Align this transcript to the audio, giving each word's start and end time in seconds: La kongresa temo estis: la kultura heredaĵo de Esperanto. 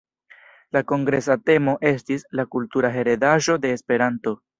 La 0.77 0.81
kongresa 0.91 1.35
temo 1.49 1.75
estis: 1.89 2.23
la 2.39 2.45
kultura 2.57 2.91
heredaĵo 2.95 3.59
de 3.67 3.75
Esperanto. 3.75 4.35